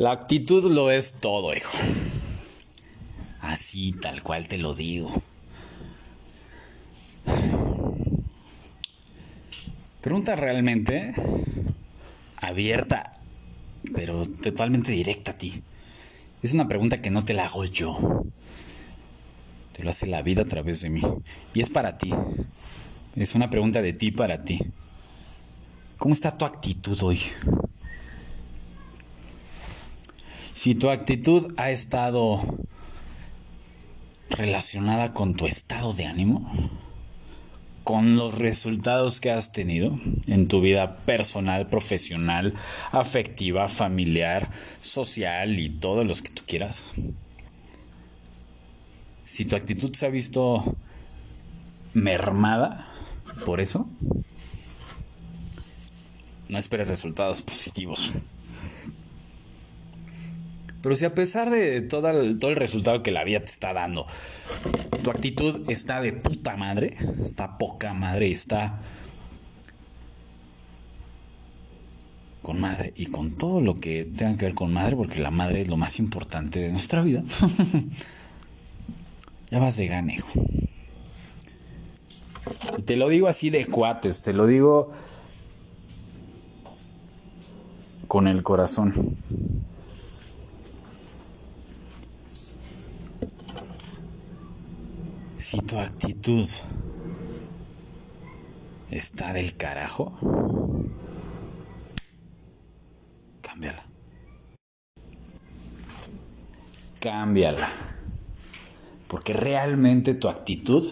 [0.00, 1.76] La actitud lo es todo, hijo.
[3.42, 5.12] Así, tal cual te lo digo.
[10.00, 11.12] Pregunta realmente
[12.40, 13.12] abierta,
[13.94, 15.62] pero totalmente directa a ti.
[16.42, 18.24] Es una pregunta que no te la hago yo.
[19.74, 21.02] Te lo hace la vida a través de mí.
[21.52, 22.10] Y es para ti.
[23.16, 24.60] Es una pregunta de ti para ti.
[25.98, 27.20] ¿Cómo está tu actitud hoy?
[30.62, 32.38] Si tu actitud ha estado
[34.28, 36.52] relacionada con tu estado de ánimo,
[37.82, 42.52] con los resultados que has tenido en tu vida personal, profesional,
[42.92, 44.50] afectiva, familiar,
[44.82, 46.84] social y todos los que tú quieras.
[49.24, 50.76] Si tu actitud se ha visto
[51.94, 52.86] mermada
[53.46, 53.88] por eso,
[56.50, 58.12] no esperes resultados positivos.
[60.82, 63.72] Pero si a pesar de todo el, todo el resultado que la vida te está
[63.72, 64.06] dando,
[65.02, 68.80] tu actitud está de puta madre, está poca madre, está
[72.42, 75.60] con madre y con todo lo que tenga que ver con madre, porque la madre
[75.60, 77.22] es lo más importante de nuestra vida.
[79.50, 80.42] ya vas de ganejo.
[82.86, 84.92] Te lo digo así de cuates, te lo digo
[88.08, 89.16] con el corazón.
[95.50, 96.46] Si tu actitud
[98.88, 100.16] está del carajo,
[103.40, 103.84] cámbiala.
[107.00, 107.68] Cámbiala.
[109.08, 110.88] Porque realmente tu actitud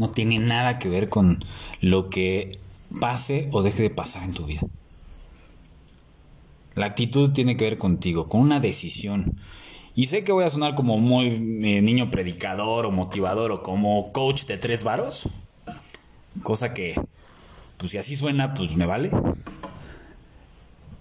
[0.00, 1.38] no tiene nada que ver con
[1.80, 2.58] lo que
[3.00, 4.62] pase o deje de pasar en tu vida.
[6.74, 9.36] La actitud tiene que ver contigo, con una decisión.
[9.94, 14.10] Y sé que voy a sonar como muy eh, niño predicador o motivador o como
[14.12, 15.28] coach de tres varos.
[16.42, 16.98] Cosa que,
[17.76, 19.10] pues si así suena, pues me vale.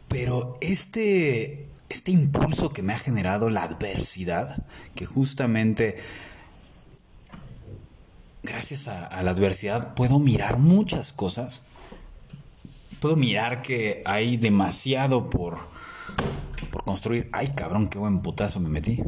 [0.10, 4.62] Pero este, este impulso que me ha generado la adversidad,
[4.94, 5.96] que justamente
[8.44, 11.62] gracias a, a la adversidad puedo mirar muchas cosas.
[13.00, 15.60] Puedo mirar que hay demasiado por
[16.72, 17.30] por construir.
[17.32, 19.04] Ay, cabrón, qué buen putazo me metí.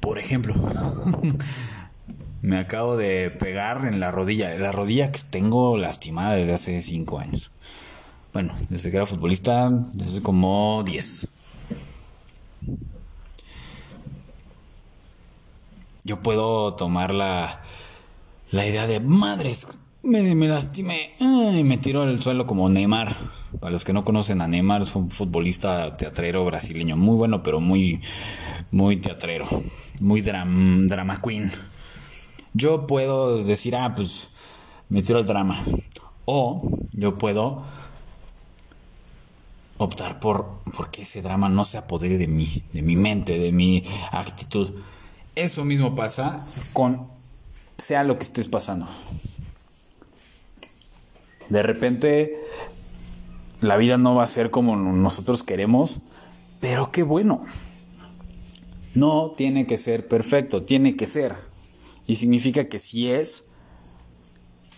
[0.00, 0.54] Por ejemplo,
[2.42, 4.54] me acabo de pegar en la rodilla.
[4.54, 7.50] La rodilla que tengo lastimada desde hace 5 años.
[8.32, 11.28] Bueno, desde que era futbolista, desde como 10.
[16.04, 17.62] Yo puedo tomar la,
[18.50, 19.66] la idea de madres,
[20.02, 23.16] me, me lastimé y me tiro al suelo como Neymar.
[23.60, 27.60] Para los que no conocen a Neymar, es un futbolista teatrero brasileño, muy bueno, pero
[27.60, 28.00] muy,
[28.70, 29.46] muy teatrero,
[30.00, 31.50] muy drama queen.
[32.52, 34.28] Yo puedo decir, ah, pues
[34.88, 35.64] me tiro al drama.
[36.24, 37.62] O yo puedo
[39.78, 43.84] optar por porque ese drama no se apodere de mí, de mi mente, de mi
[44.12, 44.72] actitud.
[45.34, 47.08] Eso mismo pasa con
[47.78, 48.86] sea lo que estés pasando.
[51.48, 52.38] De repente
[53.64, 56.00] la vida no va a ser como nosotros queremos,
[56.60, 57.42] pero qué bueno.
[58.94, 61.34] No tiene que ser perfecto, tiene que ser.
[62.06, 63.44] Y significa que si es,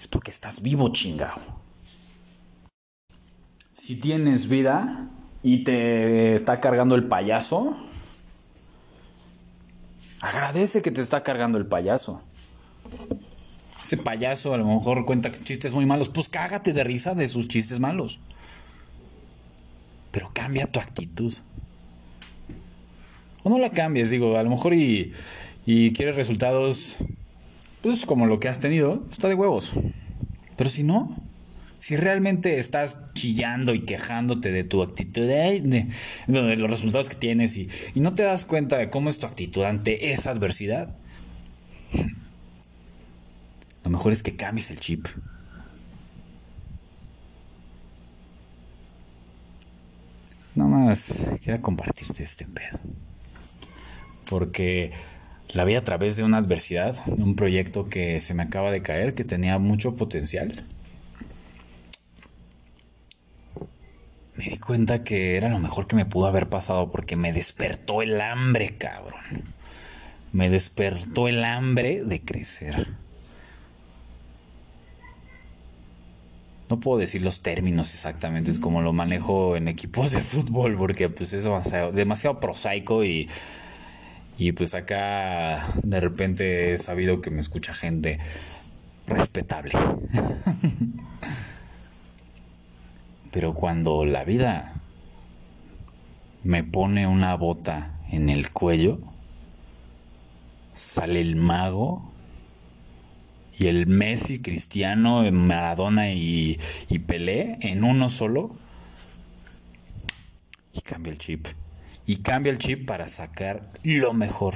[0.01, 1.37] es porque estás vivo, chingado.
[3.73, 5.11] Si tienes vida
[5.43, 7.77] y te está cargando el payaso,
[10.21, 12.23] agradece que te está cargando el payaso.
[13.85, 17.47] Ese payaso a lo mejor cuenta chistes muy malos, pues cágate de risa de sus
[17.49, 18.19] chistes malos.
[20.17, 21.31] Pero cambia tu actitud.
[23.43, 25.13] O no la cambies, digo, a lo mejor y,
[25.67, 26.97] y quieres resultados,
[27.83, 29.75] pues como lo que has tenido, está de huevos.
[30.57, 31.15] Pero si no,
[31.81, 35.87] si realmente estás chillando y quejándote de tu actitud, de,
[36.27, 39.27] de, los resultados que tienes y, y, no te das cuenta de cómo es tu
[39.27, 40.97] actitud ante esa adversidad,
[43.85, 45.09] lo mejor es que cambies el chip.
[50.77, 52.79] Más quiero compartirte este pedo.
[54.29, 54.93] Porque
[55.49, 58.83] la vi a través de una adversidad, de un proyecto que se me acaba de
[58.83, 60.65] caer, que tenía mucho potencial.
[64.37, 68.03] Me di cuenta que era lo mejor que me pudo haber pasado porque me despertó
[68.03, 69.45] el hambre, cabrón.
[70.33, 72.87] Me despertó el hambre de crecer.
[76.69, 81.09] No puedo decir los términos exactamente, es como lo manejo en equipos de fútbol, porque
[81.09, 83.29] pues es demasiado, demasiado prosaico y,
[84.37, 88.19] y pues acá de repente he sabido que me escucha gente
[89.07, 89.73] respetable.
[93.31, 94.73] Pero cuando la vida
[96.43, 98.99] me pone una bota en el cuello,
[100.75, 102.16] sale el mago
[103.59, 106.59] y el Messi, Cristiano, Maradona y,
[107.07, 108.55] Pelé en uno solo.
[110.73, 111.47] Y cambia el chip.
[112.07, 114.55] Y cambia el chip para sacar lo mejor.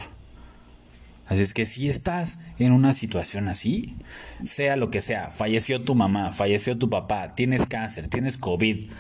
[1.27, 3.97] Así es que si estás en una situación así,
[4.45, 8.91] sea lo que sea, falleció tu mamá, falleció tu papá, tienes cáncer, tienes COVID,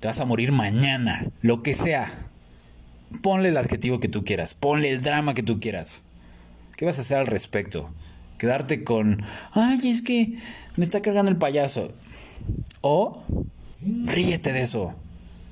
[0.00, 2.12] te vas a morir mañana, lo que sea,
[3.22, 6.02] ponle el adjetivo que tú quieras, ponle el drama que tú quieras.
[6.76, 7.88] ¿Qué vas a hacer al respecto?
[8.42, 9.22] Quedarte con,
[9.52, 10.36] ay, es que
[10.74, 11.92] me está cargando el payaso.
[12.80, 13.22] O
[14.08, 14.96] ríete de eso.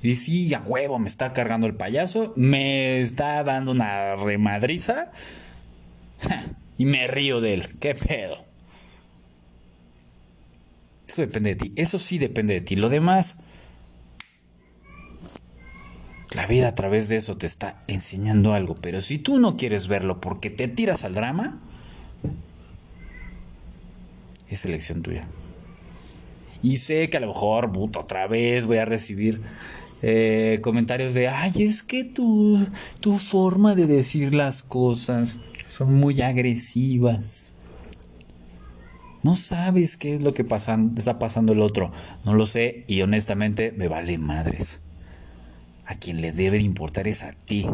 [0.03, 5.09] Y sí, a huevo, me está cargando el payaso, me está dando una remadriza
[6.77, 7.79] y me río de él.
[7.79, 8.43] ¿Qué pedo?
[11.07, 11.73] Eso depende de ti.
[11.77, 12.75] Eso sí depende de ti.
[12.75, 13.37] Lo demás,
[16.31, 18.75] la vida a través de eso te está enseñando algo.
[18.75, 21.61] Pero si tú no quieres verlo porque te tiras al drama,
[24.51, 25.25] es elección tuya.
[26.61, 29.41] Y sé que a lo mejor, puto, otra vez voy a recibir
[30.03, 32.65] eh, comentarios de, ay, es que tu,
[32.99, 37.53] tu forma de decir las cosas son muy agresivas.
[39.23, 41.91] No sabes qué es lo que está pasando el otro.
[42.25, 44.79] No lo sé y honestamente me vale madres.
[45.85, 47.67] A quien le debe importar es a ti.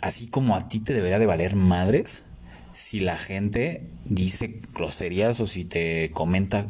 [0.00, 2.22] Así como a ti te debería de valer madres
[2.74, 6.66] si la gente dice groserías o si te comenta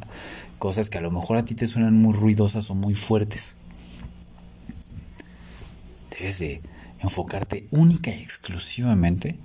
[0.58, 3.56] cosas que a lo mejor a ti te suenan muy ruidosas o muy fuertes.
[6.10, 6.60] Debes de
[7.00, 9.38] enfocarte única y exclusivamente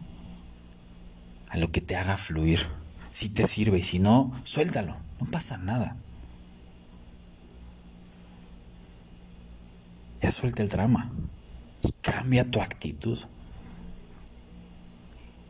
[1.49, 2.67] a lo que te haga fluir.
[3.09, 5.95] Si te sirve y si no, suéltalo, no pasa nada.
[10.21, 11.09] Ya suelta el drama
[11.81, 13.17] y cambia tu actitud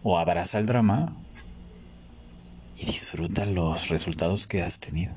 [0.04, 1.14] o abraza el drama
[2.78, 5.14] y disfruta los resultados que has tenido.